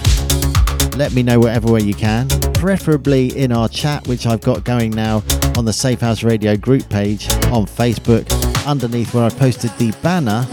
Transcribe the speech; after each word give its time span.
Let 0.97 1.13
me 1.13 1.23
know 1.23 1.39
whatever 1.41 1.73
way 1.73 1.81
you 1.81 1.95
can, 1.95 2.29
preferably 2.55 3.37
in 3.37 3.51
our 3.51 3.69
chat, 3.69 4.07
which 4.07 4.27
I've 4.27 4.43
got 4.43 4.65
going 4.65 4.91
now 4.91 5.23
on 5.57 5.65
the 5.65 5.73
Safe 5.73 6.01
House 6.01 6.23
Radio 6.23 6.57
group 6.57 6.89
page 6.89 7.29
on 7.47 7.67
Facebook, 7.67 8.27
underneath 8.67 9.15
where 9.15 9.25
I 9.25 9.31
posted 9.31 9.71
the 9.79 9.93
banner 10.03 10.47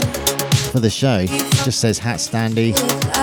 for 0.72 0.80
the 0.80 0.90
show. 0.90 1.20
It 1.20 1.52
just 1.64 1.80
says 1.80 2.00
Hat 2.00 2.18
Standy. 2.18 3.21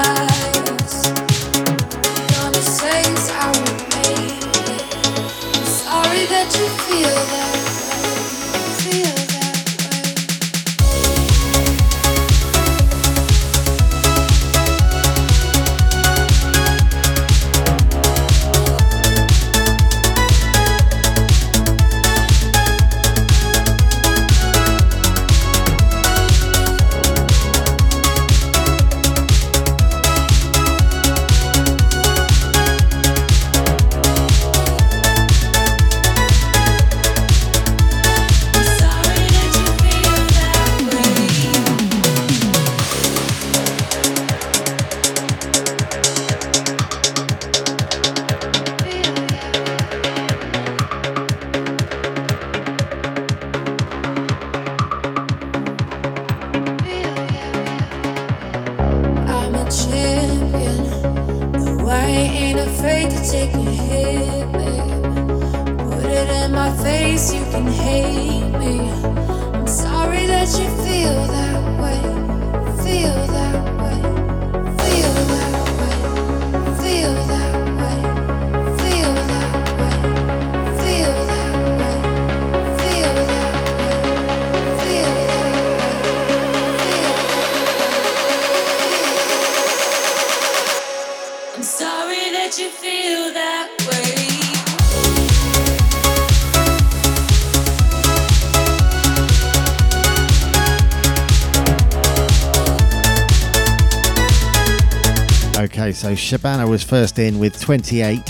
Okay, 105.88 105.94
so 105.94 106.12
Shabana 106.12 106.68
was 106.68 106.84
first 106.84 107.18
in 107.18 107.38
with 107.38 107.58
28, 107.58 108.22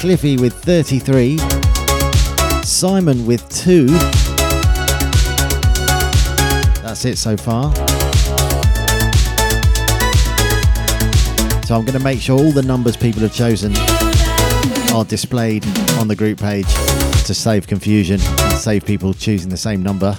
Cliffy 0.00 0.36
with 0.36 0.52
33, 0.52 1.38
Simon 2.62 3.24
with 3.24 3.48
2. 3.48 3.86
That's 6.82 7.06
it 7.06 7.16
so 7.16 7.38
far. 7.38 7.74
So 11.64 11.74
I'm 11.74 11.86
going 11.86 11.96
to 11.96 12.04
make 12.04 12.20
sure 12.20 12.38
all 12.38 12.52
the 12.52 12.62
numbers 12.62 12.98
people 12.98 13.22
have 13.22 13.32
chosen 13.32 13.74
are 14.94 15.06
displayed 15.06 15.64
on 15.92 16.06
the 16.06 16.14
group 16.14 16.38
page 16.38 16.68
to 17.24 17.32
save 17.32 17.66
confusion 17.66 18.20
and 18.20 18.58
save 18.58 18.84
people 18.84 19.14
choosing 19.14 19.48
the 19.48 19.56
same 19.56 19.82
number. 19.82 20.18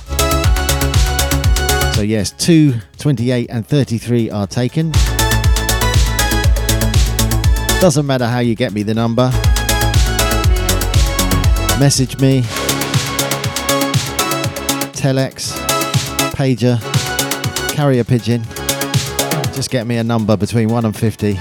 So 1.93 2.01
yes, 2.01 2.31
2, 2.39 2.73
28 2.97 3.51
and 3.51 3.67
33 3.67 4.31
are 4.31 4.47
taken. 4.47 4.91
Doesn't 7.83 8.05
matter 8.07 8.25
how 8.25 8.39
you 8.39 8.55
get 8.55 8.71
me 8.71 8.81
the 8.81 8.93
number. 8.93 9.29
Message 11.77 12.17
me. 12.17 12.39
Telex, 14.93 15.51
pager, 16.31 16.79
carrier 17.75 18.05
pigeon. 18.05 18.41
Just 19.53 19.69
get 19.69 19.85
me 19.85 19.97
a 19.97 20.03
number 20.05 20.37
between 20.37 20.69
1 20.69 20.85
and 20.85 20.95
50. 20.95 21.33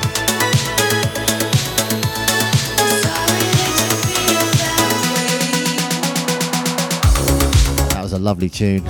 That 7.92 8.00
was 8.02 8.14
a 8.14 8.18
lovely 8.18 8.48
tune 8.48 8.84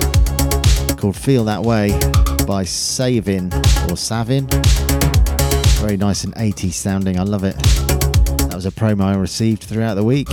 called 0.97 1.15
Feel 1.15 1.43
That 1.43 1.61
Way 1.61 1.91
by 2.47 2.63
Savin 2.63 3.53
or 3.91 3.95
Savin. 3.95 4.49
Very 5.83 5.97
nice 5.97 6.23
and 6.23 6.33
80s 6.35 6.75
sounding, 6.75 7.19
I 7.19 7.23
love 7.23 7.43
it. 7.43 7.57
That 7.57 8.53
was 8.55 8.65
a 8.65 8.71
promo 8.71 9.01
I 9.01 9.15
received 9.15 9.63
throughout 9.63 9.95
the 9.95 10.03
week. 10.05 10.29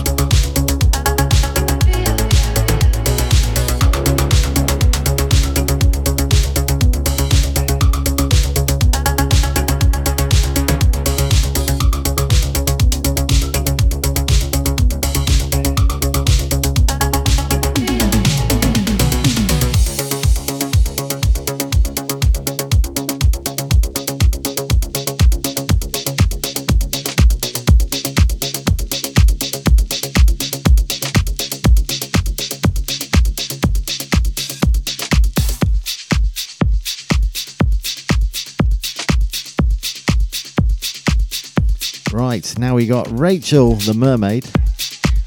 Now 42.58 42.74
we 42.74 42.86
got 42.86 43.06
Rachel 43.10 43.74
the 43.74 43.94
Mermaid 43.94 44.44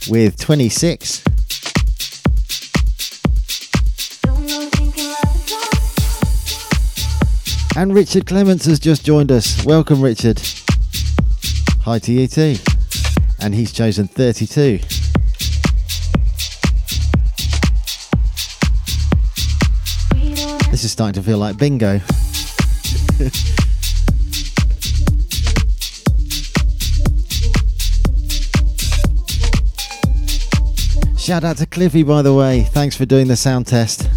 with 0.09 0.37
26. 0.39 1.23
And 7.75 7.93
Richard 7.93 8.25
Clements 8.25 8.65
has 8.65 8.79
just 8.79 9.05
joined 9.05 9.31
us. 9.31 9.63
Welcome, 9.65 10.01
Richard. 10.01 10.41
Hi 11.81 11.99
to 11.99 12.11
you 12.11 12.27
too. 12.27 12.55
And 13.39 13.53
he's 13.53 13.71
chosen 13.71 14.07
32. 14.07 14.79
This 20.71 20.83
is 20.83 20.91
starting 20.91 21.13
to 21.13 21.23
feel 21.23 21.37
like 21.37 21.57
bingo. 21.57 21.99
Shout 31.23 31.45
out 31.45 31.55
to 31.59 31.65
Cliffy, 31.65 32.03
by 32.03 32.21
the 32.21 32.33
way. 32.33 32.63
Thanks 32.63 32.97
for 32.97 33.05
doing 33.05 33.29
the 33.29 33.37
sound 33.37 33.65
test. 33.65 34.09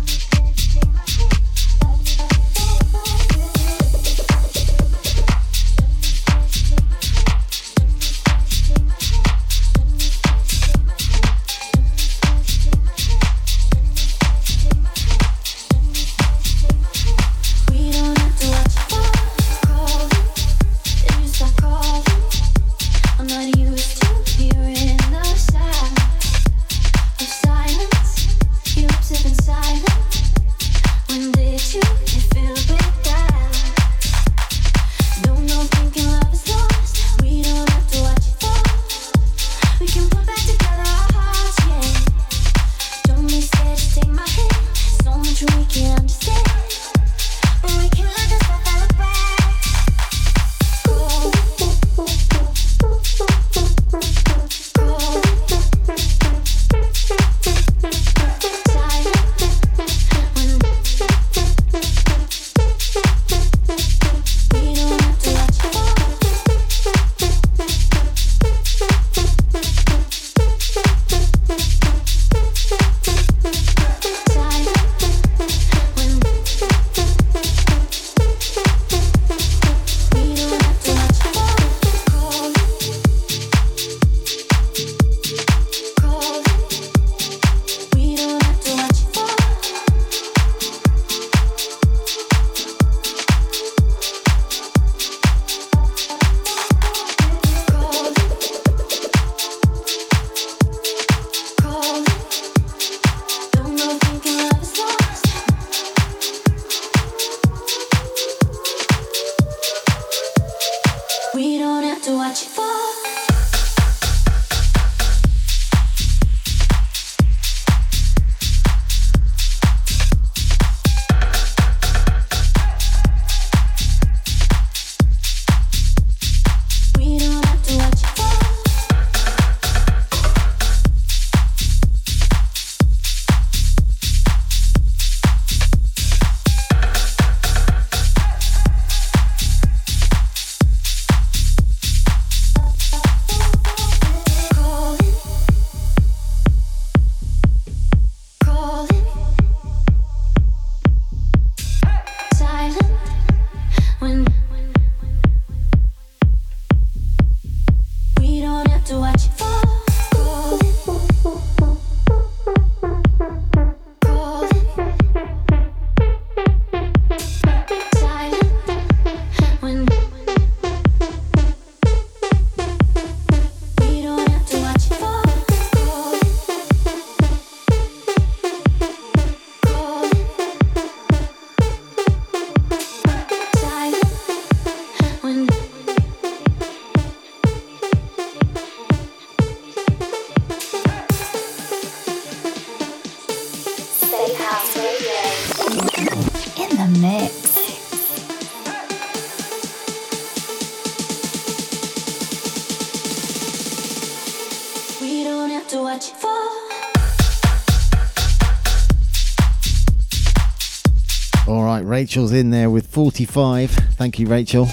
Rachel's 212.07 212.31
in 212.31 212.51
there 212.51 212.71
with 212.71 212.87
45. 212.87 213.69
Thank 213.97 214.21
you, 214.21 214.29
Rachel. 214.29 214.69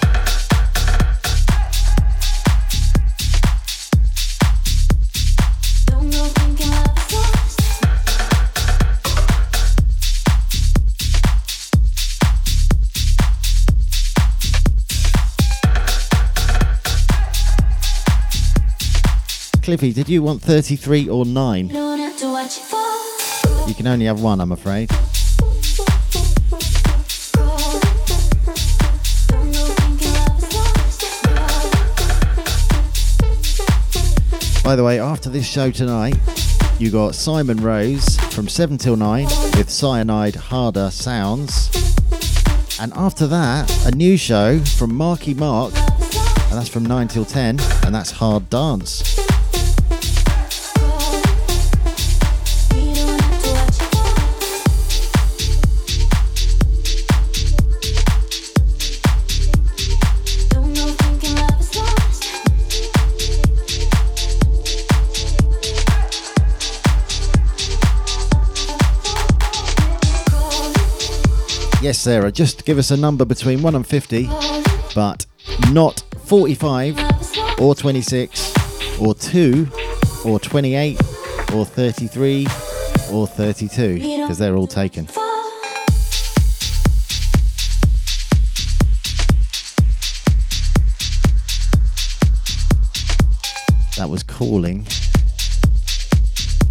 Cliffy, 19.63 19.91
did 19.91 20.07
you 20.07 20.21
want 20.21 20.43
33 20.43 21.09
or 21.09 21.25
9? 21.25 21.69
You 21.69 21.73
can 23.73 23.87
only 23.87 24.05
have 24.05 24.21
one, 24.21 24.39
I'm 24.39 24.51
afraid. 24.51 24.91
By 34.63 34.77
the 34.77 34.83
way, 34.85 34.97
after 34.97 35.29
this 35.29 35.45
show 35.45 35.71
tonight, 35.71 36.15
you 36.79 36.89
got 36.89 37.15
Simon 37.15 37.57
Rose 37.57 38.17
from 38.31 38.47
7 38.47 38.77
till 38.77 38.95
9 38.95 39.25
with 39.57 39.69
Cyanide 39.69 40.35
Harder 40.35 40.89
Sounds. 40.89 41.69
And 42.79 42.93
after 42.95 43.27
that, 43.27 43.69
a 43.85 43.91
new 43.91 44.15
show 44.15 44.59
from 44.59 44.95
Marky 44.95 45.33
Mark, 45.33 45.75
and 45.75 46.53
that's 46.53 46.69
from 46.69 46.85
9 46.85 47.09
till 47.09 47.25
10, 47.25 47.59
and 47.83 47.93
that's 47.93 48.11
Hard 48.11 48.49
Dance. 48.49 49.22
Yes, 71.83 71.99
Sarah, 71.99 72.31
just 72.31 72.63
give 72.63 72.77
us 72.77 72.91
a 72.91 72.95
number 72.95 73.25
between 73.25 73.61
1 73.61 73.75
and 73.75 73.85
50, 73.85 74.29
but 74.95 75.25
not 75.73 76.01
45 76.23 76.97
or 77.59 77.75
26 77.75 78.99
or 79.01 79.13
2 79.13 79.67
or 80.23 80.39
28 80.39 80.97
or 81.53 81.65
33 81.65 82.47
or 83.11 83.27
32, 83.27 83.95
because 83.95 84.37
they're 84.37 84.55
all 84.55 84.65
taken. 84.65 85.07
That 93.97 94.07
was 94.07 94.23
Calling 94.23 94.87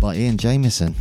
by 0.01 0.15
Iain 0.15 0.39
Jamieson. 0.39 0.95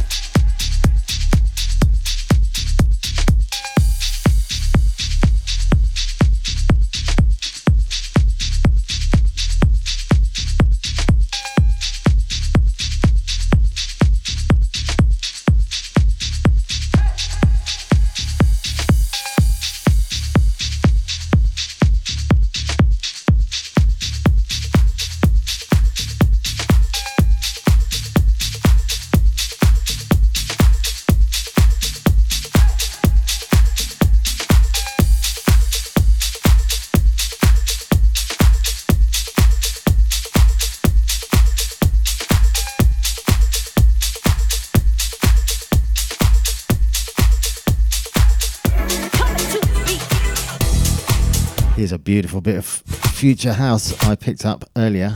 Beautiful 52.31 52.39
bit 52.39 52.57
of 52.59 52.65
future 53.11 53.51
house 53.51 53.91
I 54.07 54.15
picked 54.15 54.45
up 54.45 54.63
earlier 54.77 55.07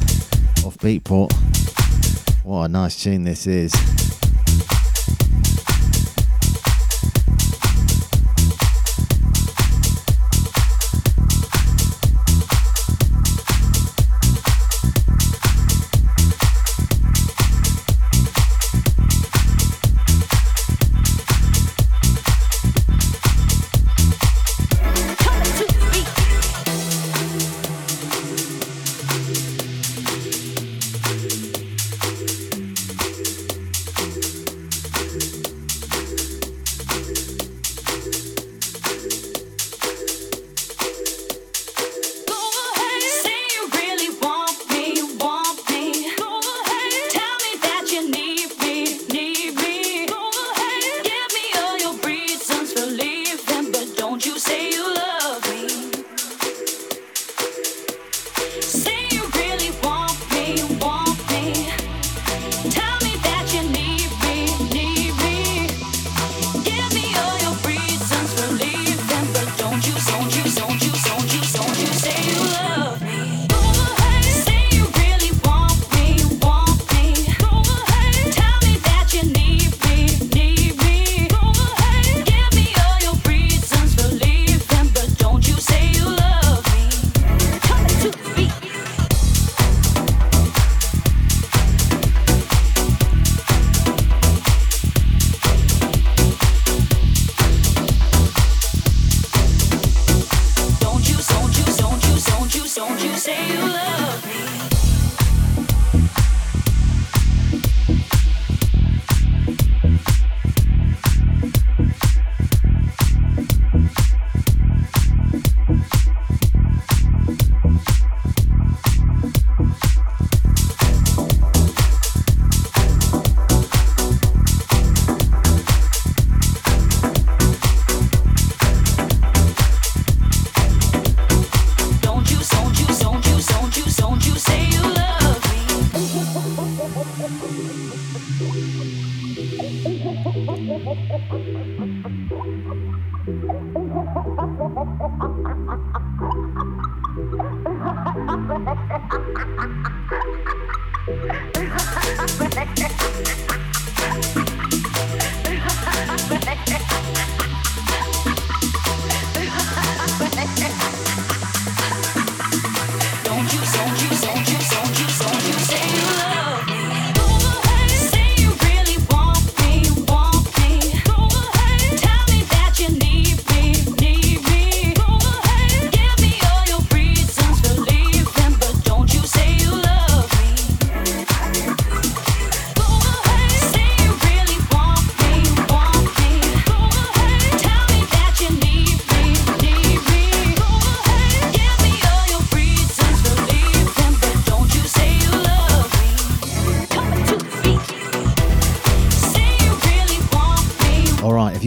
off 0.65 0.77
Beatport. 0.79 1.31
What 2.43 2.65
a 2.65 2.67
nice 2.67 3.01
tune 3.01 3.24
this 3.24 3.48
is. 3.48 3.72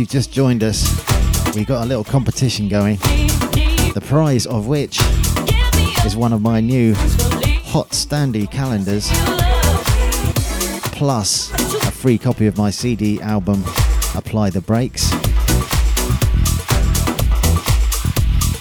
You've 0.08 0.24
just 0.24 0.32
joined 0.32 0.64
us, 0.64 1.54
we've 1.54 1.66
got 1.66 1.84
a 1.84 1.86
little 1.86 2.02
competition 2.02 2.66
going. 2.66 2.96
The 2.96 4.02
prize 4.02 4.46
of 4.46 4.66
which 4.66 4.98
is 6.06 6.16
one 6.16 6.32
of 6.32 6.40
my 6.40 6.60
new 6.60 6.94
Hat 6.94 7.90
Standy 7.90 8.50
calendars, 8.50 9.10
plus 10.96 11.52
a 11.86 11.90
free 11.90 12.16
copy 12.16 12.46
of 12.46 12.56
my 12.56 12.70
CD 12.70 13.20
album, 13.20 13.62
Apply 14.14 14.48
the 14.48 14.62
Brakes. 14.62 15.10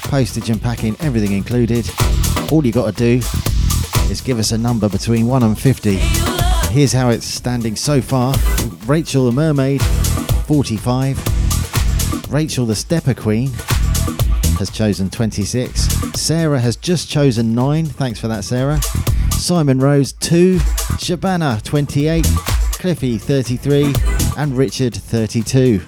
Postage 0.10 0.50
and 0.50 0.62
packing, 0.62 0.98
everything 1.00 1.32
included. 1.32 1.90
All 2.52 2.66
you 2.66 2.74
got 2.74 2.88
to 2.88 2.92
do 2.92 3.26
is 4.12 4.20
give 4.20 4.38
us 4.38 4.52
a 4.52 4.58
number 4.58 4.90
between 4.90 5.28
1 5.28 5.44
and 5.44 5.58
50. 5.58 5.96
Here's 6.74 6.92
how 6.92 7.08
it's 7.08 7.26
standing 7.26 7.78
so 7.78 8.02
far 8.02 8.36
Rachel 8.86 9.28
the 9.28 9.32
Mermaid, 9.32 9.82
45. 9.82 11.37
Rachel 12.30 12.66
the 12.66 12.76
Stepper 12.76 13.14
Queen 13.14 13.52
has 14.58 14.70
chosen 14.70 15.10
26. 15.10 15.80
Sarah 16.20 16.60
has 16.60 16.76
just 16.76 17.10
chosen 17.10 17.56
9. 17.56 17.86
Thanks 17.86 18.20
for 18.20 18.28
that, 18.28 18.44
Sarah. 18.44 18.82
Simon 19.32 19.80
Rose, 19.80 20.12
2. 20.14 20.58
Shabana, 20.98 21.64
28. 21.64 22.26
Cliffy, 22.74 23.18
33. 23.18 23.94
And 24.38 24.58
Richard, 24.58 24.94
32. 24.94 25.80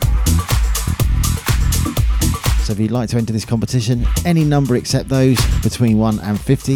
So 2.63 2.73
if 2.73 2.79
you'd 2.79 2.91
like 2.91 3.09
to 3.09 3.17
enter 3.17 3.33
this 3.33 3.45
competition, 3.45 4.05
any 4.25 4.43
number 4.45 4.75
except 4.75 5.09
those 5.09 5.37
between 5.61 5.97
1 5.97 6.19
and 6.19 6.39
50. 6.39 6.75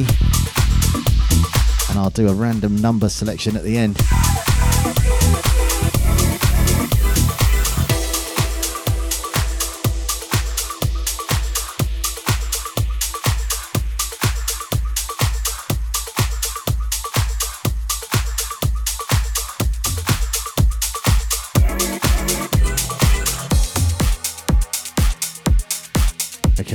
And 1.89 2.00
I'll 2.00 2.10
do 2.10 2.27
a 2.27 2.34
random 2.34 2.75
number 2.82 3.08
selection 3.08 3.55
at 3.55 3.63
the 3.63 3.77
end. 3.77 3.98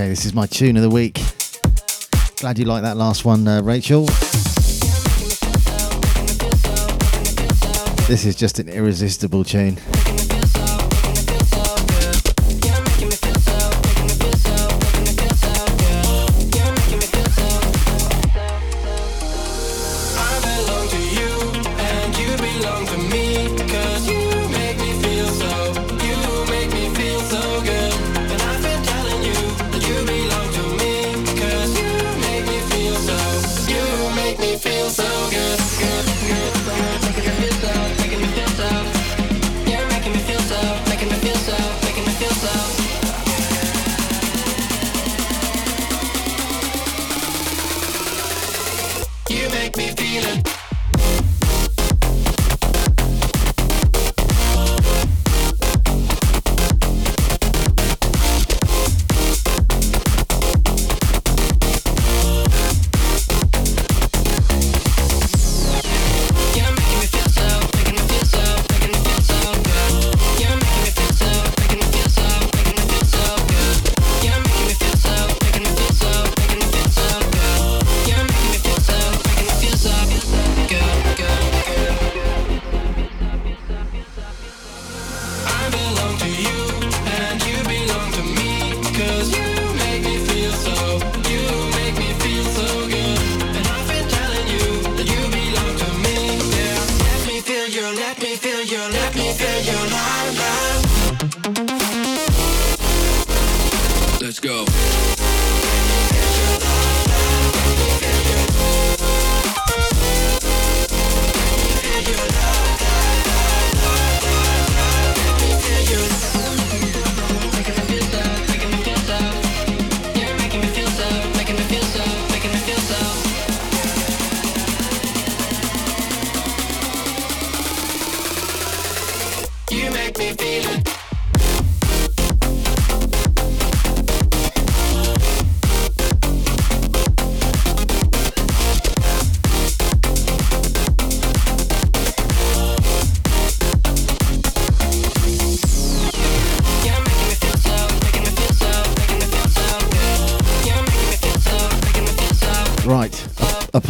This 0.09 0.25
is 0.25 0.33
my 0.33 0.47
tune 0.47 0.77
of 0.79 0.83
the 0.83 0.89
week. 0.89 1.21
Glad 2.37 2.59
you 2.59 2.65
like 2.65 2.83
that 2.83 2.97
last 2.97 3.27
one, 3.27 3.47
uh, 3.47 3.61
Rachel. 3.61 4.07
This 8.07 8.25
is 8.25 8.35
just 8.35 8.59
an 8.59 8.71
irresistible 8.71 9.45
tune. 9.45 9.77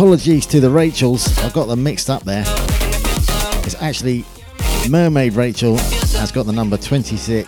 Apologies 0.09 0.47
to 0.47 0.59
the 0.59 0.71
Rachels. 0.71 1.37
I've 1.41 1.53
got 1.53 1.67
them 1.67 1.83
mixed 1.83 2.09
up 2.09 2.23
there. 2.23 2.45
It's 3.67 3.75
actually 3.75 4.25
Mermaid 4.89 5.35
Rachel 5.35 5.77
has 5.77 6.33
got 6.33 6.47
the 6.47 6.53
number 6.53 6.79
26, 6.79 7.47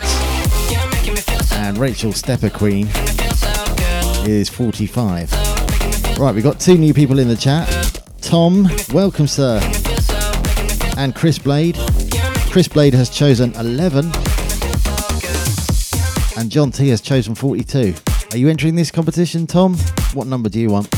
and 1.54 1.78
Rachel 1.78 2.12
Stepper 2.12 2.50
Queen 2.50 2.86
is 4.28 4.50
45. 4.50 5.32
Right, 6.18 6.34
we've 6.34 6.44
got 6.44 6.60
two 6.60 6.76
new 6.76 6.92
people 6.92 7.18
in 7.18 7.28
the 7.28 7.34
chat. 7.34 7.66
Tom, 8.20 8.68
welcome, 8.92 9.26
sir. 9.26 9.58
And 10.98 11.14
Chris 11.14 11.38
Blade. 11.38 11.78
Chris 12.50 12.68
Blade 12.68 12.92
has 12.92 13.08
chosen 13.08 13.54
11. 13.54 14.04
And 16.36 16.50
John 16.50 16.70
T 16.72 16.90
has 16.90 17.00
chosen 17.00 17.34
42. 17.34 17.94
Are 18.32 18.36
you 18.36 18.50
entering 18.50 18.74
this 18.74 18.90
competition, 18.90 19.46
Tom? 19.46 19.78
What 20.12 20.26
number 20.26 20.50
do 20.50 20.60
you 20.60 20.68
want? 20.68 20.94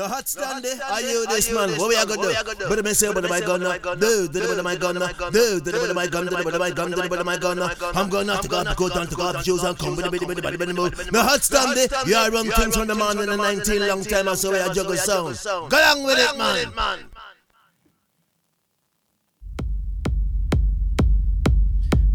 No 0.00 0.08
hot 0.08 0.26
stand 0.26 0.64
there. 0.64 0.80
Are 0.88 1.02
you 1.02 1.26
this 1.26 1.52
man? 1.52 1.76
What 1.76 1.90
we 1.90 1.94
are 1.94 2.06
gonna 2.06 2.32
do? 2.56 2.68
But 2.70 2.82
me 2.82 2.94
say, 2.94 3.12
but 3.12 3.28
my 3.28 3.40
gun, 3.40 3.60
do, 3.60 4.28
do, 4.28 4.56
but 4.56 4.64
my 4.64 4.74
gun, 4.74 4.94
do, 4.94 5.60
do, 5.60 5.72
but 5.72 5.94
my 5.94 6.06
gun, 6.06 6.24
do, 6.24 6.42
but 6.42 6.58
my 6.58 6.70
gun, 6.70 6.90
do, 6.90 7.06
but 7.06 7.26
my 7.26 7.36
gun. 7.36 7.60
I'm 7.94 8.08
gonna 8.08 8.40
to 8.40 8.48
go, 8.48 8.64
go 8.76 8.88
down 8.88 9.08
to 9.08 9.14
go 9.14 9.24
up 9.28 9.44
shoes 9.44 9.62
and 9.62 9.78
come 9.78 9.96
with 9.96 10.06
the 10.06 10.10
bit, 10.10 10.26
bit, 10.26 10.40
bit, 10.40 10.58
bit, 10.58 10.74
move. 10.74 11.12
No 11.12 11.20
hot 11.20 11.42
stand 11.42 11.76
there. 11.76 11.88
You 12.06 12.16
are 12.16 12.30
run 12.30 12.48
things 12.50 12.78
from 12.78 12.86
the 12.86 12.94
man 12.94 13.18
in 13.18 13.26
the 13.28 13.36
19 13.36 13.88
long 13.88 14.02
time, 14.02 14.28
or 14.28 14.36
so 14.36 14.52
we 14.52 14.58
are 14.58 14.72
juggle 14.72 14.96
sound. 14.96 15.38
Go 15.44 15.76
along 15.76 16.04
with 16.04 16.18
it, 16.18 16.38
man. 16.38 17.10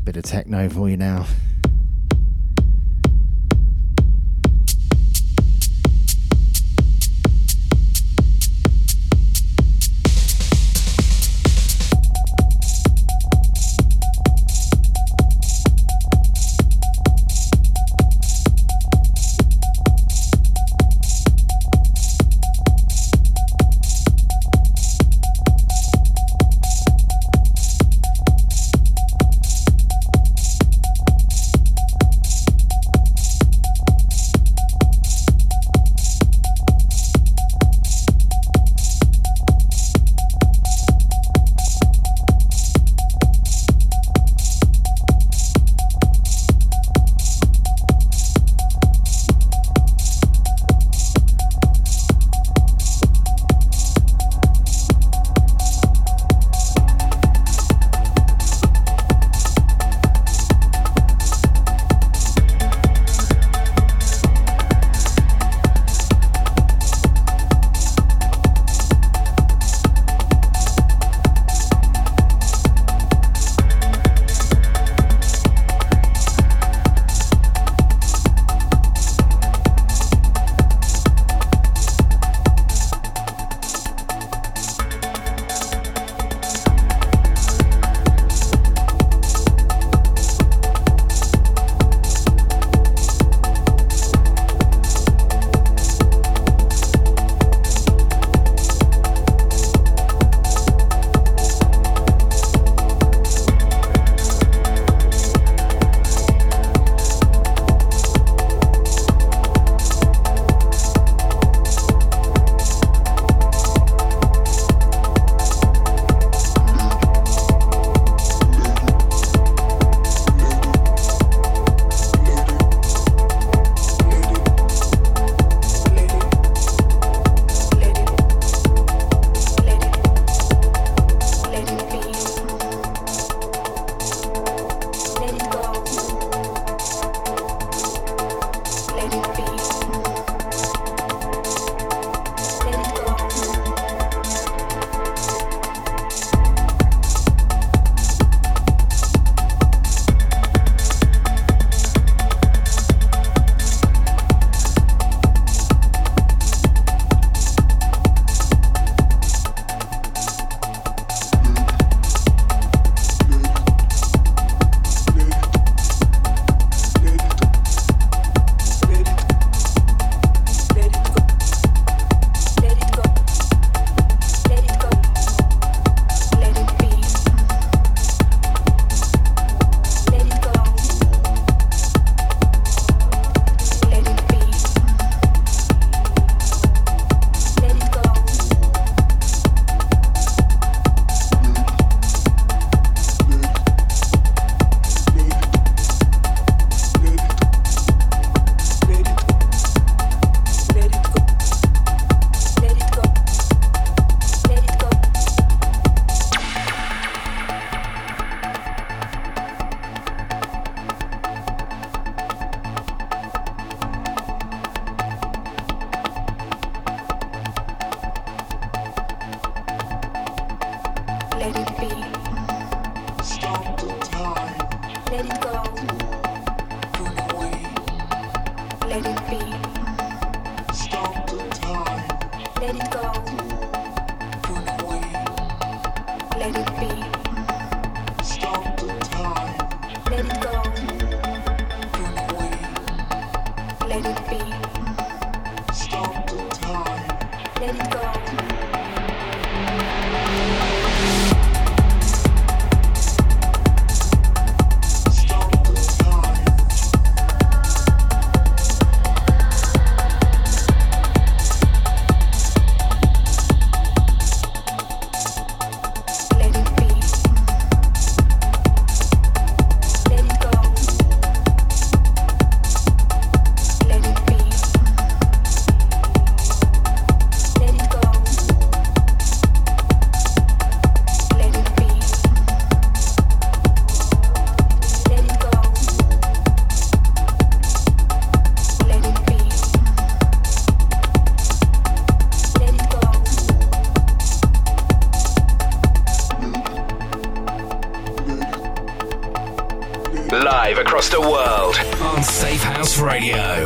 Bit 0.04 0.18
of 0.18 0.24
techno 0.24 0.70
for 0.70 0.90
you 0.90 0.98
now. 0.98 1.28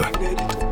Tom's 0.02 0.69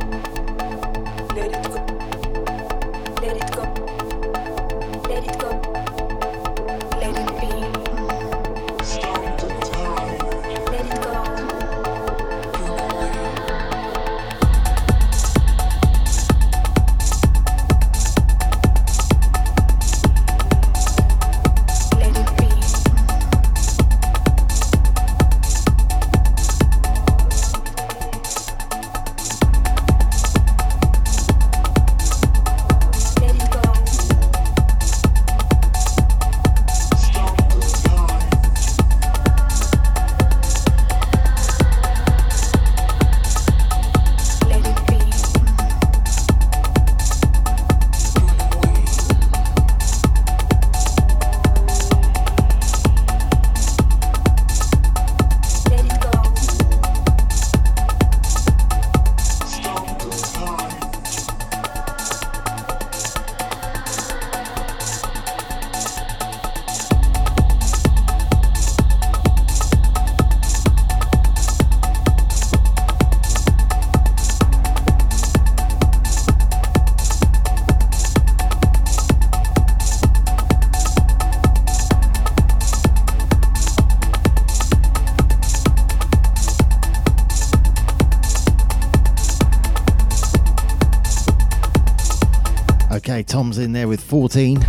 14. 94.08 94.62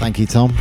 Thank 0.00 0.18
you, 0.18 0.26
Tom. 0.26 0.54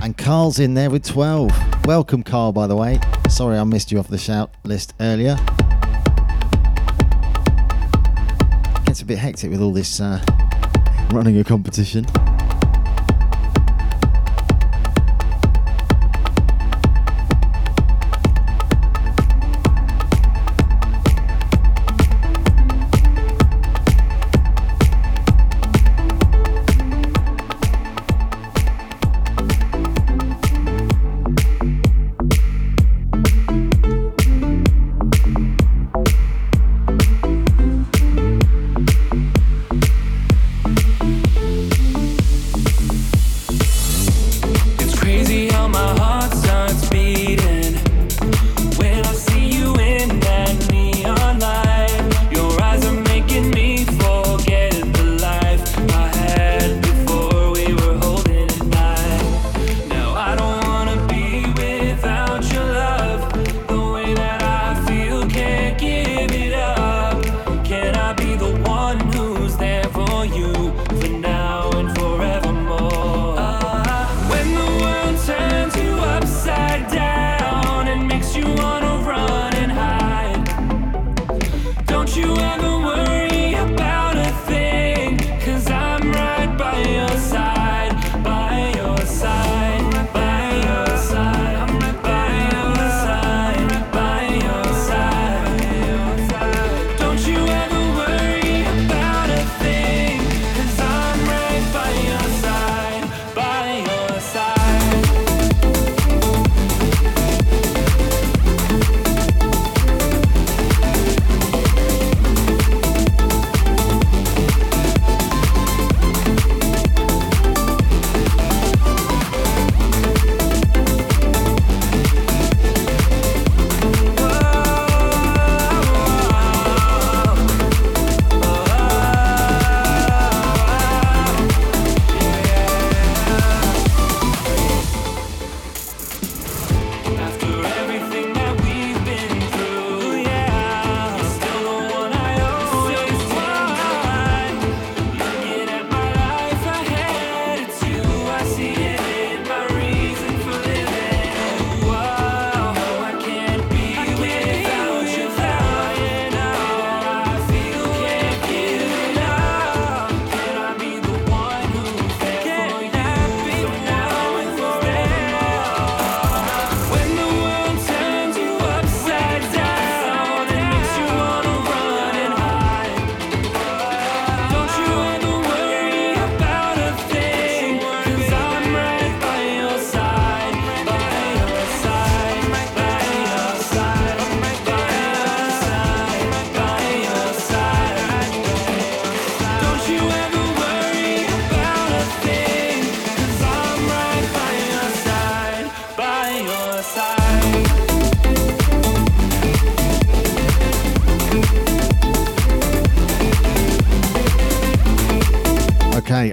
And 0.00 0.16
Carl's 0.16 0.58
in 0.58 0.72
there 0.72 0.88
with 0.88 1.04
12. 1.04 1.84
Welcome, 1.84 2.22
Carl, 2.22 2.52
by 2.52 2.66
the 2.66 2.74
way. 2.74 2.98
Sorry 3.28 3.58
I 3.58 3.64
missed 3.64 3.92
you 3.92 3.98
off 3.98 4.08
the 4.08 4.16
shout 4.16 4.50
list 4.64 4.94
earlier. 5.00 5.36
Gets 8.86 9.02
a 9.02 9.04
bit 9.04 9.18
hectic 9.18 9.50
with 9.50 9.60
all 9.60 9.72
this 9.72 10.00
uh, 10.00 10.24
running 11.12 11.38
a 11.38 11.44
competition. 11.44 12.06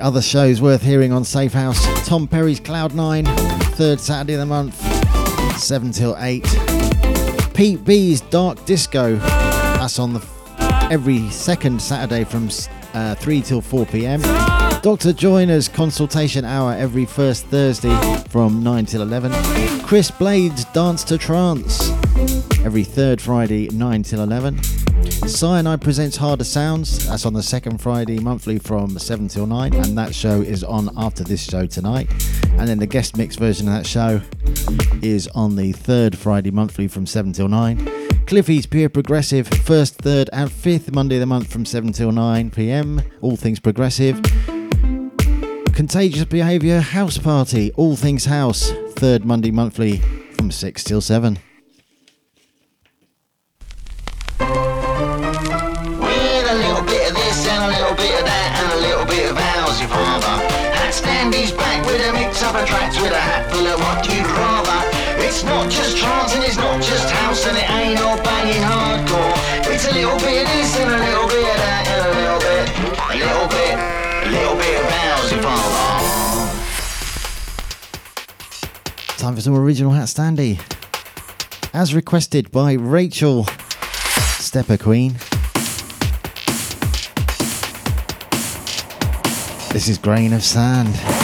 Other 0.09 0.23
shows 0.23 0.59
worth 0.59 0.81
hearing 0.81 1.13
on 1.13 1.21
Safehouse. 1.21 1.77
Tom 2.07 2.27
Perry's 2.27 2.59
Cloud 2.59 2.95
Nine, 2.95 3.25
third 3.75 3.99
Saturday 3.99 4.33
of 4.33 4.39
the 4.39 4.45
month, 4.47 4.73
7 5.59 5.91
till 5.91 6.15
8. 6.17 6.43
Pete 7.53 7.85
B's 7.85 8.19
Dark 8.19 8.65
Disco, 8.65 9.17
that's 9.17 9.99
on 9.99 10.13
the 10.13 10.27
every 10.89 11.29
second 11.29 11.79
Saturday 11.79 12.23
from 12.23 12.49
uh, 12.95 13.13
3 13.13 13.41
till 13.41 13.61
4 13.61 13.85
pm. 13.85 14.19
Dr. 14.81 15.13
Joyner's 15.13 15.67
consultation 15.67 16.43
hour 16.43 16.73
every 16.73 17.05
first 17.05 17.45
Thursday 17.45 17.95
from 18.29 18.63
9 18.63 18.87
till 18.87 19.03
11. 19.03 19.31
Chris 19.83 20.09
Blade's 20.09 20.65
Dance 20.65 21.03
to 21.03 21.19
Trance 21.19 21.91
every 22.65 22.83
third 22.83 23.21
Friday, 23.21 23.69
9 23.69 24.01
till 24.01 24.23
11. 24.23 24.59
Cyanide 25.29 25.81
presents 25.81 26.17
Harder 26.17 26.43
Sounds. 26.43 27.07
That's 27.07 27.25
on 27.25 27.33
the 27.33 27.43
second 27.43 27.77
Friday 27.77 28.19
monthly 28.19 28.57
from 28.57 28.97
7 28.97 29.27
till 29.27 29.45
9, 29.45 29.73
and 29.73 29.97
that 29.97 30.13
show 30.13 30.41
is 30.41 30.63
on 30.63 30.89
after 30.97 31.23
this 31.23 31.41
show 31.41 31.65
tonight. 31.65 32.09
And 32.57 32.67
then 32.67 32.79
the 32.79 32.87
guest 32.87 33.15
mix 33.15 33.35
version 33.35 33.67
of 33.67 33.73
that 33.75 33.85
show 33.85 34.21
is 35.01 35.27
on 35.29 35.55
the 35.55 35.71
third 35.71 36.17
Friday 36.17 36.51
monthly 36.51 36.87
from 36.87 37.05
7 37.05 37.31
till 37.31 37.47
9. 37.47 38.25
Cliffy's 38.25 38.65
Pure 38.65 38.89
Progressive, 38.89 39.47
first, 39.47 39.95
third, 39.95 40.29
and 40.33 40.51
fifth 40.51 40.91
Monday 40.91 41.15
of 41.17 41.21
the 41.21 41.25
month 41.25 41.51
from 41.51 41.63
7 41.63 41.93
till 41.93 42.11
9 42.11 42.49
pm. 42.49 43.01
All 43.21 43.37
things 43.37 43.59
progressive. 43.59 44.21
Contagious 45.73 46.25
Behaviour 46.25 46.81
House 46.81 47.17
Party, 47.17 47.71
all 47.73 47.95
things 47.95 48.25
house, 48.25 48.71
third 48.93 49.23
Monday 49.23 49.51
monthly 49.51 49.97
from 50.33 50.51
6 50.51 50.83
till 50.83 51.01
7. 51.01 51.39
Other 61.05 61.57
back 61.57 61.85
with 61.85 62.01
a 62.01 62.13
mix 62.13 62.43
of 62.43 62.51
tracks 62.65 62.99
with 62.99 63.11
a 63.11 63.19
hat 63.19 63.51
full 63.51 63.65
of 63.67 63.79
what 63.79 64.05
you'd 64.07 64.25
rather. 64.25 64.79
It's 65.23 65.43
not 65.43 65.69
just 65.69 65.97
trance 65.97 66.35
and 66.35 66.43
it's 66.43 66.57
not 66.57 66.81
just 66.81 67.09
house 67.09 67.45
and 67.45 67.57
it 67.57 67.69
ain't 67.69 67.99
all 68.01 68.17
banging 68.23 68.61
hardcore. 68.63 69.33
It's 69.71 69.85
a 69.85 69.93
little 69.93 70.17
bit 70.19 70.43
of 70.43 70.51
this 70.53 70.77
and 70.77 70.89
a 70.91 70.97
little 70.97 71.27
bit 71.27 71.43
of 71.43 71.57
that 71.57 71.87
and 71.87 72.01
a 72.05 72.13
little 72.19 72.39
bit, 72.39 72.65
a 72.99 73.15
little 73.23 73.47
bit, 73.47 73.75
a 74.27 74.29
little 74.31 74.55
bit 74.55 74.79
of 74.79 74.89
house 74.89 75.31
if 75.31 75.45
I'm 75.45 75.69
Time 79.17 79.35
for 79.35 79.41
some 79.41 79.55
original 79.55 79.91
Hat 79.91 80.07
Standy. 80.07 80.59
As 81.73 81.93
requested 81.93 82.51
by 82.51 82.73
Rachel, 82.73 83.45
Stepper 84.39 84.77
Queen. 84.77 85.15
This 89.71 89.87
is 89.87 89.99
Grain 89.99 90.33
of 90.33 90.43
Sand. 90.43 91.18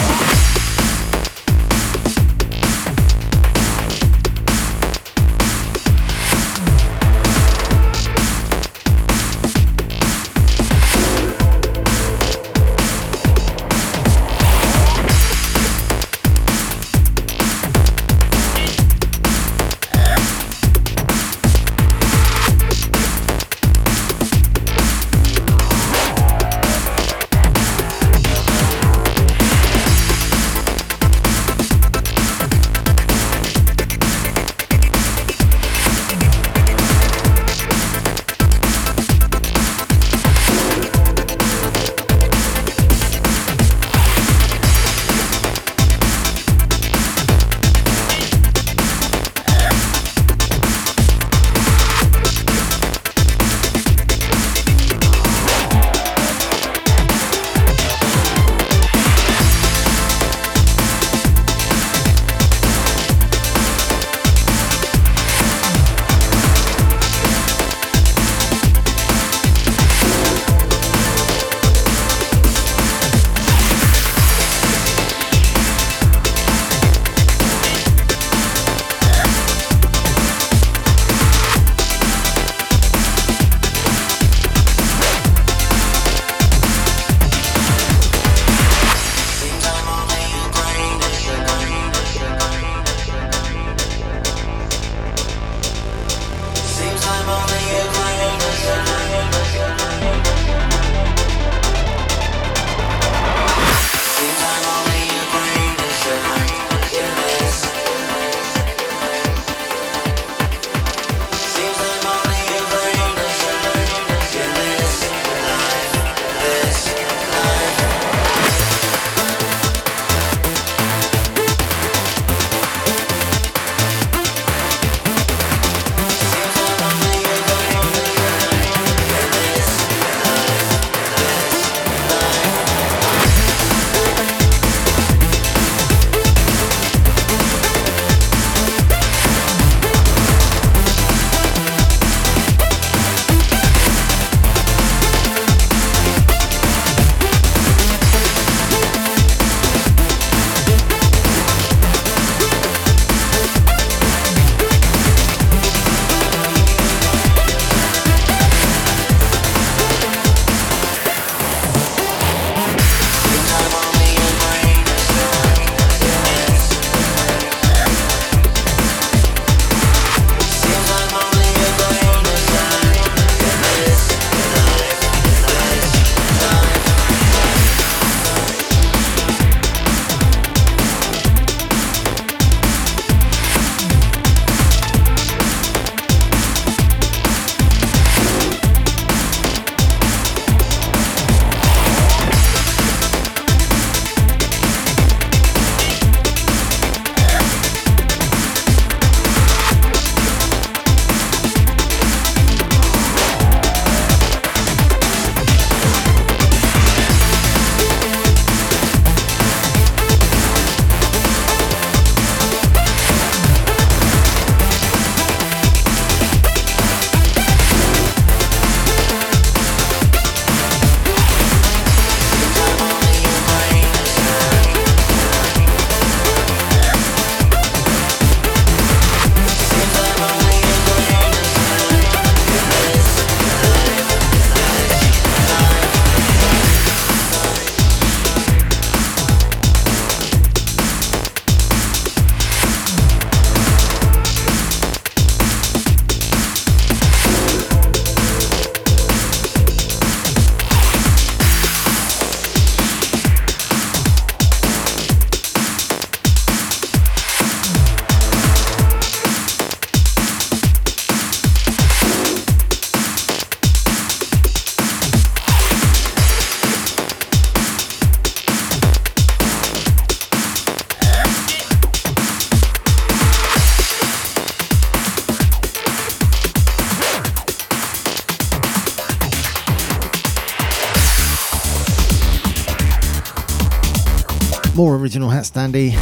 More 284.76 284.96
original 284.96 285.30
Hat 285.30 285.44
Standy. 285.44 285.92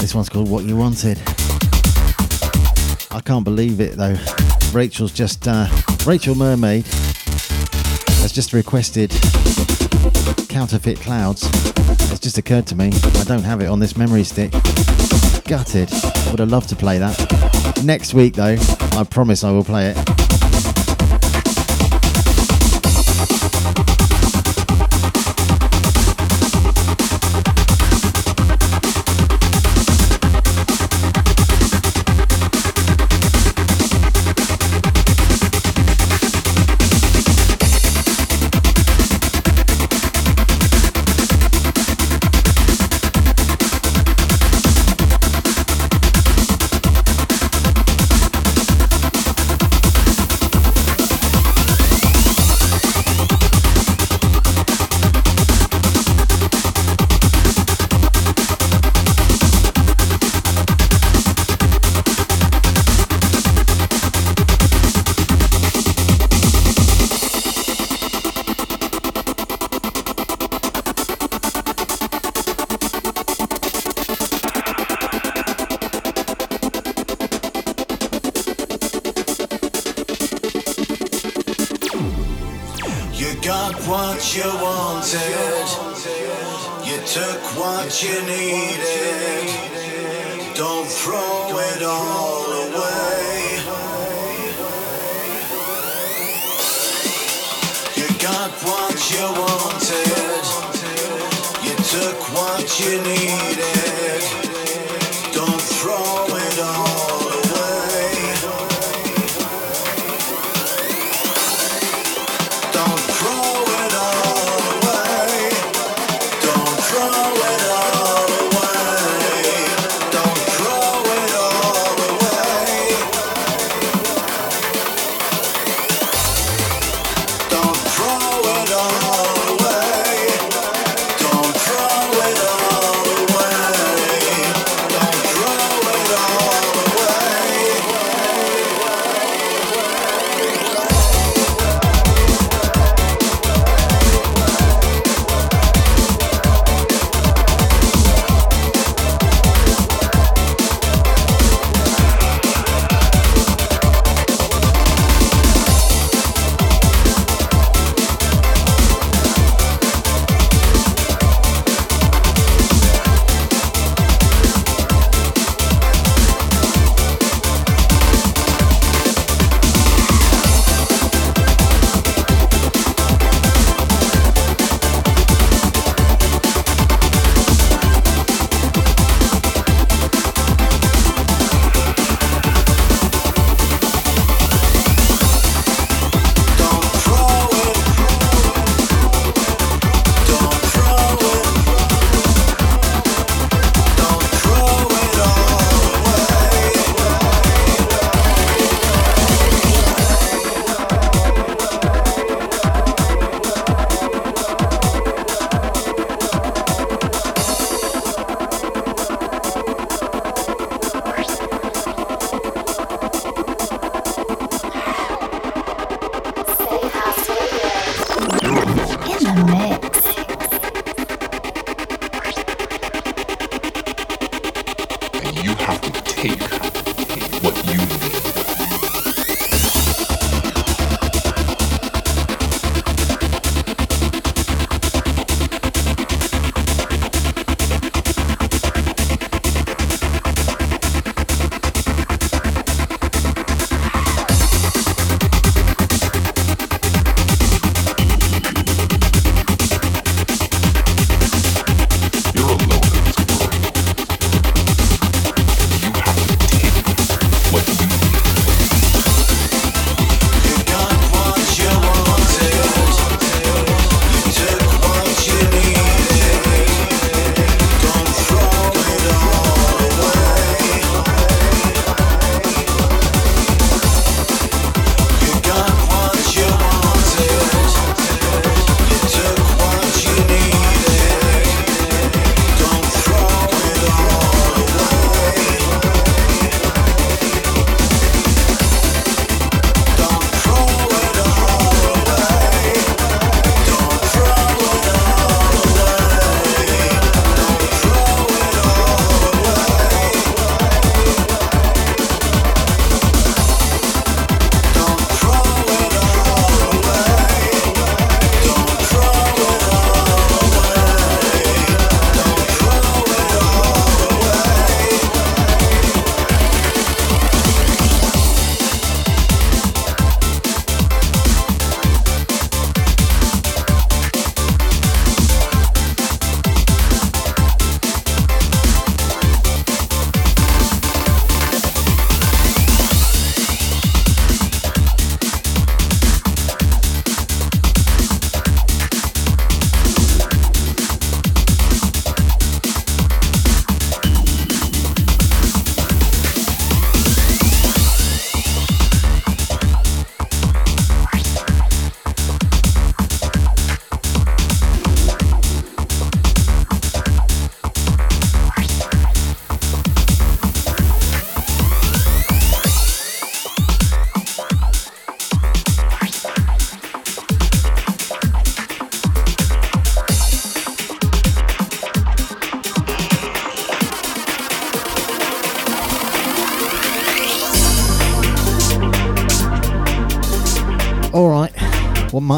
This 0.00 0.14
one's 0.14 0.30
called 0.30 0.48
What 0.48 0.64
You 0.64 0.78
Wanted. 0.78 1.18
I 3.10 3.20
can't 3.22 3.44
believe 3.44 3.80
it 3.80 3.98
though. 3.98 4.16
Rachel's 4.72 5.12
just, 5.12 5.46
uh, 5.46 5.68
Rachel 6.06 6.34
Mermaid 6.34 6.86
has 8.22 8.32
just 8.32 8.54
requested 8.54 9.10
Counterfeit 10.48 11.00
Clouds. 11.00 11.46
It's 12.10 12.18
just 12.18 12.38
occurred 12.38 12.66
to 12.68 12.76
me, 12.76 12.90
I 13.20 13.24
don't 13.24 13.44
have 13.44 13.60
it 13.60 13.66
on 13.66 13.78
this 13.78 13.94
memory 13.94 14.24
stick. 14.24 14.50
Gutted. 15.44 15.90
Would 16.30 16.38
have 16.38 16.50
loved 16.50 16.70
to 16.70 16.76
play 16.76 16.96
that. 16.96 17.82
Next 17.84 18.14
week 18.14 18.32
though, 18.32 18.56
I 18.92 19.04
promise 19.04 19.44
I 19.44 19.50
will 19.50 19.64
play 19.64 19.88
it. 19.94 20.11
Don't 90.62 90.86
throw 90.86 91.58
it 91.58 91.82
all 91.82 92.44
away. 92.46 93.58
You 97.96 98.06
got 98.20 98.52
what 98.62 99.10
you 99.10 99.24
wanted. 99.42 100.06
You 101.64 101.74
took 101.82 102.16
what 102.32 102.78
you 102.78 103.02
needed. 103.02 103.81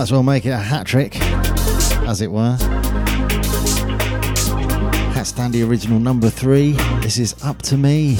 Might 0.04 0.08
as 0.08 0.12
well 0.12 0.22
make 0.22 0.44
it 0.44 0.50
a 0.50 0.58
hat 0.58 0.86
trick, 0.86 1.18
as 2.06 2.20
it 2.20 2.30
were. 2.30 2.58
Hat 5.14 5.24
Standy 5.24 5.66
original 5.66 5.98
number 5.98 6.28
three. 6.28 6.72
This 7.00 7.16
is 7.16 7.34
Up 7.42 7.62
to 7.62 7.78
Me. 7.78 8.16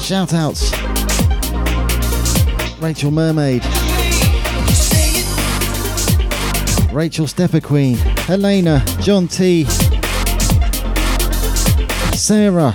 Shout 0.00 0.34
outs. 0.34 0.72
Rachel 2.80 3.12
Mermaid. 3.12 3.62
Rachel 6.92 7.28
Stepper 7.28 7.60
Queen. 7.60 7.96
Helena. 8.26 8.84
John 9.00 9.28
T. 9.28 9.66
Sarah. 12.22 12.72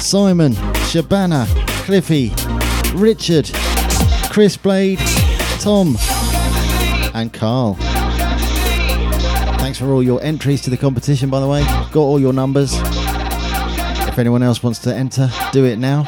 Simon. 0.00 0.52
Shabana. 0.90 1.46
Cliffy. 1.86 2.30
Richard. 2.94 3.50
Chris 4.30 4.54
Blade. 4.54 4.98
Tom. 5.60 5.96
And 7.14 7.32
Carl. 7.32 7.78
Thanks 9.60 9.78
for 9.78 9.86
all 9.86 10.02
your 10.02 10.22
entries 10.22 10.60
to 10.60 10.68
the 10.68 10.76
competition, 10.76 11.30
by 11.30 11.40
the 11.40 11.48
way. 11.48 11.64
Got 11.90 12.02
all 12.02 12.20
your 12.20 12.34
numbers. 12.34 12.74
If 12.74 14.18
anyone 14.18 14.42
else 14.42 14.62
wants 14.62 14.80
to 14.80 14.94
enter, 14.94 15.30
do 15.52 15.64
it 15.64 15.78
now. 15.78 16.04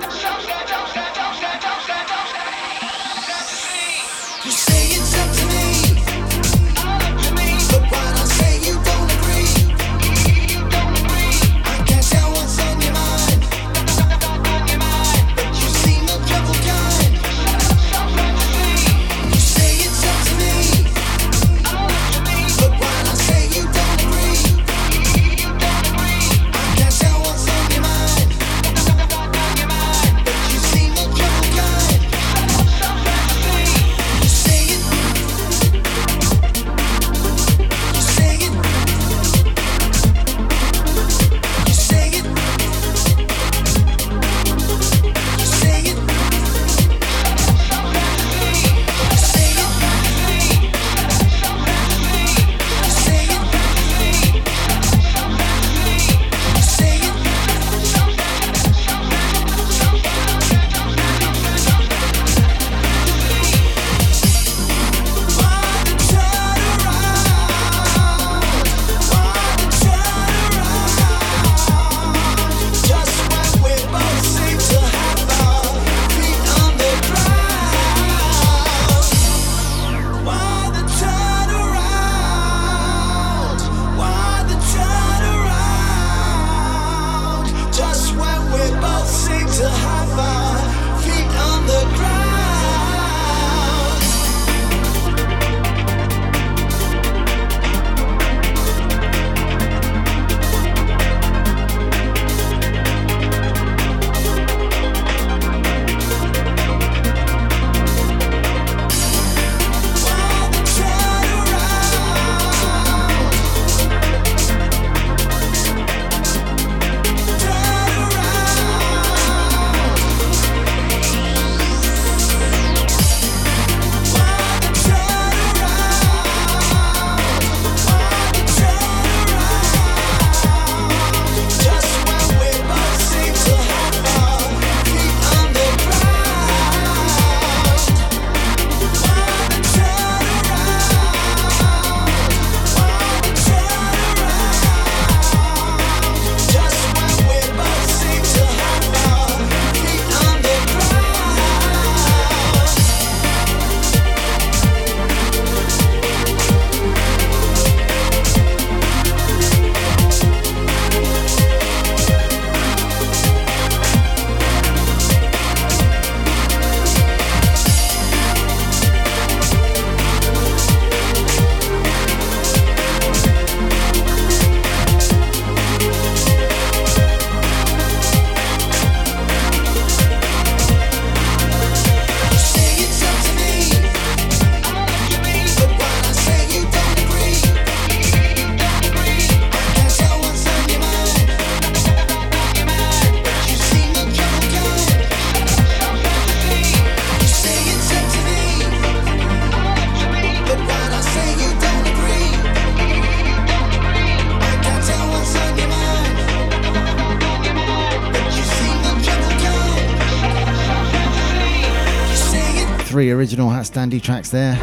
Original 212.93 213.51
Hat 213.51 213.67
Standy 213.67 214.03
tracks 214.03 214.31
there, 214.31 214.59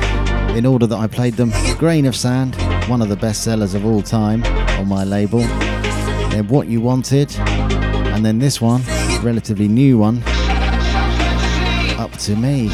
in 0.55 0.65
order 0.65 0.85
that 0.87 0.97
I 0.97 1.07
played 1.07 1.35
them. 1.35 1.51
Grain 1.77 2.05
of 2.05 2.15
Sand, 2.15 2.55
one 2.89 3.01
of 3.01 3.09
the 3.09 3.15
best 3.15 3.43
sellers 3.43 3.73
of 3.73 3.85
all 3.85 4.01
time 4.01 4.43
on 4.79 4.87
my 4.87 5.03
label. 5.03 5.39
Then 6.29 6.47
What 6.47 6.67
You 6.67 6.81
Wanted, 6.81 7.35
and 7.37 8.25
then 8.25 8.39
this 8.39 8.59
one, 8.59 8.81
relatively 9.23 9.67
new 9.67 9.97
one, 9.97 10.23
Up 11.97 12.11
to 12.19 12.35
Me. 12.35 12.69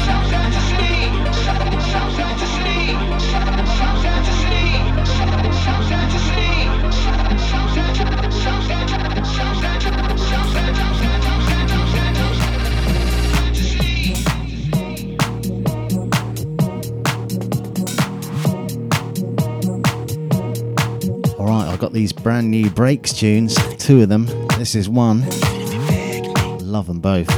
These 21.94 22.12
brand 22.12 22.50
new 22.50 22.70
breaks 22.70 23.12
tunes, 23.12 23.56
two 23.76 24.02
of 24.02 24.08
them. 24.08 24.26
This 24.58 24.74
is 24.74 24.88
one. 24.88 25.20
Love 26.58 26.88
them 26.88 26.98
both. 26.98 27.28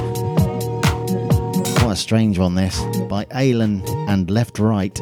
Quite 1.81 1.93
a 1.93 1.95
strange 1.95 2.39
one, 2.39 2.55
this, 2.55 2.81
by 3.07 3.27
Aylen 3.27 3.87
and 4.09 4.31
Left 4.31 4.59
Right. 4.59 4.95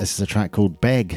This 0.00 0.14
is 0.14 0.20
a 0.20 0.26
track 0.26 0.50
called 0.50 0.80
Beg. 0.80 1.16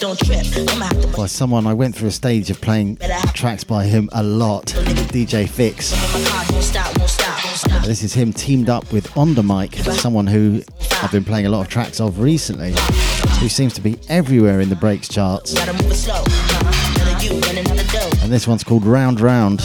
By 0.00 1.26
someone 1.26 1.66
I 1.66 1.74
went 1.74 1.94
through 1.94 2.08
a 2.08 2.12
stage 2.12 2.48
of 2.48 2.58
playing 2.62 2.96
tracks 3.34 3.64
by 3.64 3.84
him 3.84 4.08
a 4.12 4.22
lot, 4.22 4.64
DJ 4.64 5.46
Fixx. 5.46 5.92
This 7.84 8.02
is 8.02 8.14
him 8.14 8.32
teamed 8.32 8.70
up 8.70 8.90
with 8.92 9.08
Ondamike, 9.10 9.74
someone 9.92 10.26
who 10.26 10.62
I've 11.02 11.12
been 11.12 11.24
playing 11.24 11.44
a 11.44 11.50
lot 11.50 11.60
of 11.60 11.68
tracks 11.68 12.00
of 12.00 12.18
recently, 12.18 12.72
who 13.40 13.50
seems 13.50 13.74
to 13.74 13.82
be 13.82 13.98
everywhere 14.08 14.60
in 14.60 14.70
the 14.70 14.76
breaks 14.76 15.06
charts. 15.06 15.54
And 18.22 18.32
this 18.32 18.48
one's 18.48 18.64
called 18.64 18.86
Round 18.86 19.20
Round. 19.20 19.60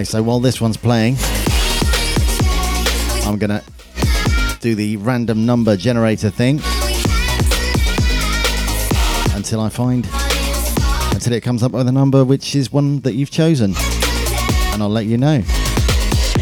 Okay, 0.00 0.06
so 0.06 0.22
while 0.22 0.40
this 0.40 0.62
one's 0.62 0.78
playing, 0.78 1.16
I'm 3.26 3.36
gonna 3.36 3.62
do 4.60 4.74
the 4.74 4.96
random 4.96 5.44
number 5.44 5.76
generator 5.76 6.30
thing 6.30 6.56
until 9.36 9.60
I 9.60 9.68
find, 9.68 10.06
until 11.12 11.34
it 11.34 11.42
comes 11.42 11.62
up 11.62 11.72
with 11.72 11.86
a 11.86 11.92
number 11.92 12.24
which 12.24 12.56
is 12.56 12.72
one 12.72 13.00
that 13.00 13.12
you've 13.12 13.30
chosen, 13.30 13.74
and 14.72 14.82
I'll 14.82 14.88
let 14.88 15.04
you 15.04 15.18
know 15.18 15.42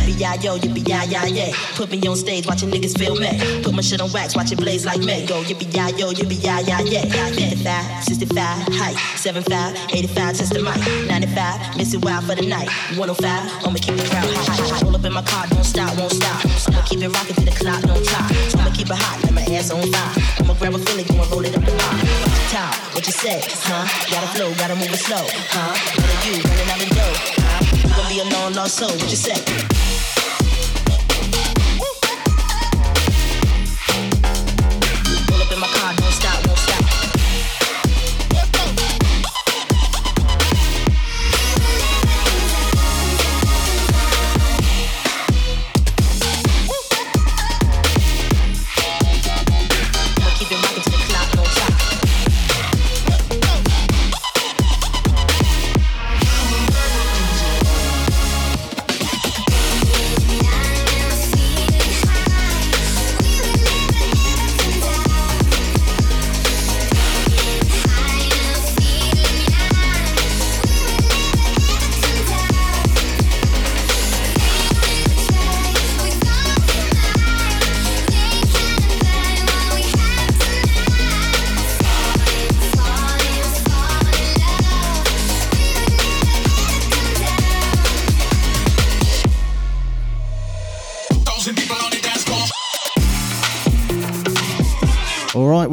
yippee-yi-yo, 0.09 0.59
yippee-yi-yi-yay. 0.59 1.53
Put 1.77 1.91
me 1.91 2.01
on 2.09 2.17
stage, 2.17 2.47
watching 2.47 2.71
niggas 2.71 2.99
feel 2.99 3.15
me. 3.15 3.63
Put 3.63 3.75
my 3.75 3.83
shit 3.83 4.01
on 4.01 4.11
wax, 4.13 4.35
watch 4.37 4.53
it 4.53 4.59
blaze 4.59 4.85
like 4.85 5.01
me. 5.01 5.27
Go 5.27 5.43
yippee-yi-yo, 5.43 6.13
yippee-yi-yi-yay. 6.13 7.09
55, 7.11 8.05
65, 8.05 8.75
height. 8.75 8.97
75, 9.17 9.77
85, 9.91 10.37
test 10.37 10.53
the 10.53 10.63
mic. 10.63 10.79
95, 11.09 11.77
miss 11.77 11.95
it 11.95 12.05
wild 12.05 12.25
for 12.25 12.35
the 12.35 12.47
night. 12.47 12.69
105, 12.97 13.67
I'ma 13.67 13.79
keep 13.81 13.97
the 13.97 14.05
crowd 14.09 14.29
hot. 14.33 14.83
Roll 14.83 14.97
up 14.97 15.05
in 15.05 15.13
my 15.13 15.23
car, 15.23 15.47
don't 15.49 15.65
stop, 15.65 15.97
won't 15.99 16.13
stop. 16.13 16.45
I'ma 16.69 16.83
keep 16.87 17.01
it 17.01 17.09
rocking 17.09 17.35
till 17.35 17.45
the 17.45 17.53
clock 17.53 17.83
don't 17.83 18.05
top. 18.05 18.31
I'ma 18.59 18.71
keep 18.73 18.91
it 18.91 18.97
hot, 18.97 19.23
let 19.25 19.35
my 19.35 19.43
ass 19.55 19.71
on 19.71 19.83
fire. 19.93 20.13
I'ma 20.41 20.55
grab 20.55 20.75
a 20.75 20.79
Philly, 20.79 21.05
go 21.05 21.21
and 21.21 21.31
roll 21.31 21.45
it 21.45 21.57
up 21.57 21.65
the 21.65 21.73
bar. 21.73 21.95
Top, 22.49 22.75
what 22.95 23.05
you 23.07 23.13
say, 23.13 23.43
huh? 23.69 23.85
Gotta 24.11 24.29
flow, 24.39 24.55
gotta 24.55 24.75
move 24.75 24.93
it 24.93 24.97
slow, 24.99 25.27
huh? 25.53 25.77
What 25.77 26.09
are 26.09 26.21
you 26.25 26.41
running 26.43 26.71
out 26.73 26.81
the 26.81 26.89
dough, 26.95 27.17
huh? 27.45 27.61
You 27.77 27.93
gon' 27.95 28.09
be 28.09 28.21
a 28.21 28.25
long 28.35 28.53
lost 28.55 28.77
soul, 28.77 28.91
what 28.91 29.11
you 29.11 29.17
say? 29.17 29.78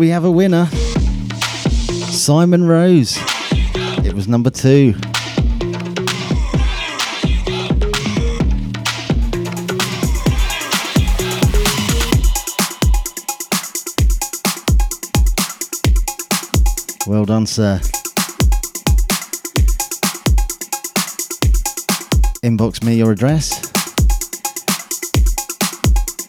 We 0.06 0.12
have 0.12 0.24
a 0.24 0.30
winner. 0.30 0.68
Simon 2.12 2.68
Rose. 2.68 3.18
It 4.06 4.14
was 4.14 4.28
number 4.28 4.52
two. 4.52 4.94
Well 17.08 17.26
done, 17.26 17.48
sir. 17.48 17.80
Inbox 22.44 22.84
me 22.84 22.94
your 22.94 23.12
address. 23.12 23.72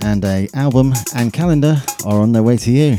And 0.00 0.24
a 0.24 0.48
album 0.54 0.94
and 1.14 1.30
calendar 1.30 1.82
are 2.06 2.22
on 2.22 2.32
their 2.32 2.42
way 2.42 2.56
to 2.56 2.70
you. 2.70 2.96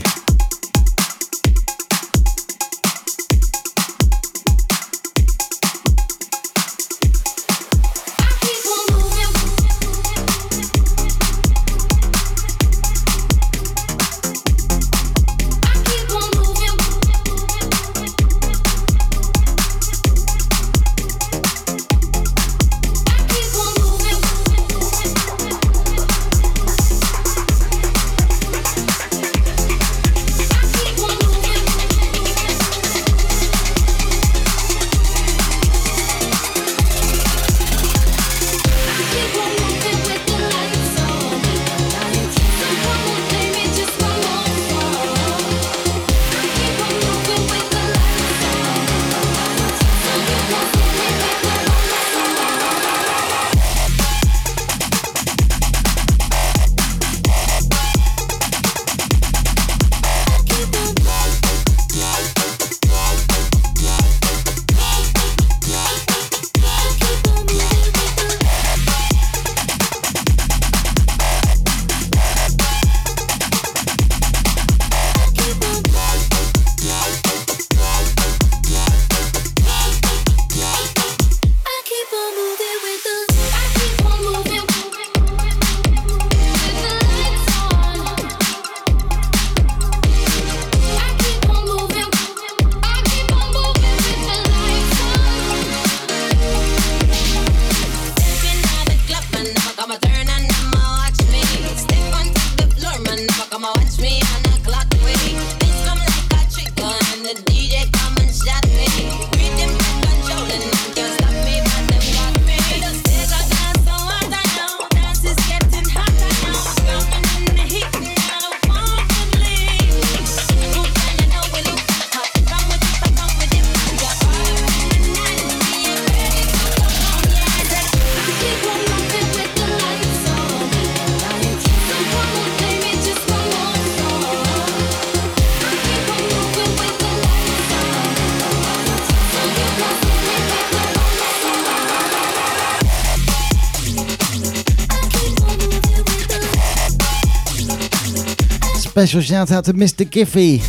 Special 148.98 149.22
shout 149.22 149.52
out 149.52 149.64
to 149.66 149.74
Mr. 149.74 150.04
Giffy. 150.04 150.60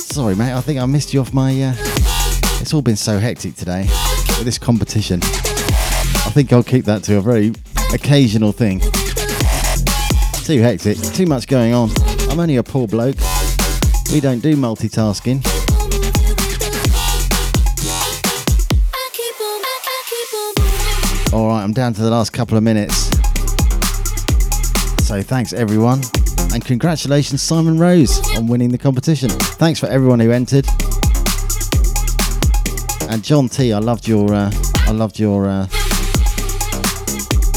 Sorry, 0.00 0.34
mate, 0.34 0.54
I 0.54 0.62
think 0.62 0.80
I 0.80 0.86
missed 0.86 1.12
you 1.12 1.20
off 1.20 1.30
my. 1.34 1.50
Uh, 1.50 1.74
it's 2.58 2.72
all 2.72 2.80
been 2.80 2.96
so 2.96 3.18
hectic 3.18 3.54
today 3.54 3.82
with 3.82 4.44
this 4.44 4.56
competition. 4.56 5.20
I 5.22 6.30
think 6.32 6.54
I'll 6.54 6.62
keep 6.62 6.86
that 6.86 7.04
to 7.04 7.18
a 7.18 7.20
very 7.20 7.52
occasional 7.92 8.50
thing. 8.50 8.80
Too 10.46 10.62
hectic, 10.62 10.96
too 11.12 11.26
much 11.26 11.48
going 11.48 11.74
on. 11.74 11.90
I'm 12.30 12.40
only 12.40 12.56
a 12.56 12.62
poor 12.62 12.88
bloke. 12.88 13.16
We 14.10 14.20
don't 14.20 14.40
do 14.40 14.56
multitasking. 14.56 15.44
Alright, 21.30 21.62
I'm 21.62 21.74
down 21.74 21.92
to 21.92 22.00
the 22.00 22.10
last 22.10 22.32
couple 22.32 22.56
of 22.56 22.62
minutes. 22.62 23.10
So 25.06 25.20
thanks 25.20 25.52
everyone. 25.52 26.00
And 26.56 26.64
congratulations, 26.64 27.42
Simon 27.42 27.78
Rose, 27.78 28.18
on 28.34 28.46
winning 28.46 28.70
the 28.70 28.78
competition. 28.78 29.28
Thanks 29.28 29.78
for 29.78 29.88
everyone 29.88 30.20
who 30.20 30.30
entered. 30.30 30.66
And 33.10 33.22
John 33.22 33.50
T, 33.50 33.74
I 33.74 33.78
loved 33.78 34.08
your, 34.08 34.32
uh, 34.32 34.50
I 34.86 34.92
loved 34.92 35.18
your 35.18 35.46
uh, 35.46 35.66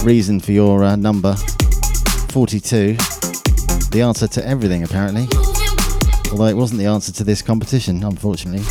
reason 0.04 0.42
for 0.42 0.52
your 0.52 0.84
uh, 0.84 0.98
number, 0.98 1.34
42. 2.34 2.98
The 3.90 4.02
answer 4.02 4.28
to 4.28 4.46
everything, 4.46 4.84
apparently. 4.84 5.30
Although 6.32 6.48
it 6.48 6.58
wasn't 6.58 6.82
the 6.82 6.88
answer 6.88 7.14
to 7.14 7.24
this 7.24 7.42
competition, 7.42 8.04
unfortunately. 8.04 8.66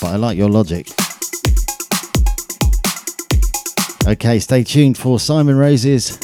But 0.00 0.12
I 0.12 0.16
like 0.16 0.38
your 0.38 0.48
logic. 0.48 1.01
Okay, 4.04 4.40
stay 4.40 4.64
tuned 4.64 4.98
for 4.98 5.20
Simon 5.20 5.56
Rose's 5.56 6.18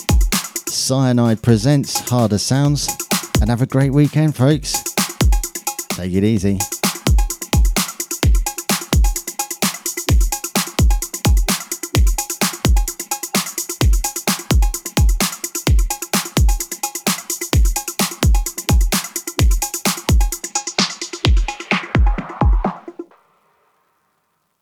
Cyanide 0.66 1.41
Presents 1.43 2.09
Harder 2.11 2.39
Sounds 2.39 2.89
and 3.41 3.49
have 3.49 3.62
a 3.62 3.66
great 3.66 3.93
weekend, 3.93 4.35
folks. 4.35 4.83
Take 5.91 6.12
it 6.12 6.24
easy. 6.24 6.59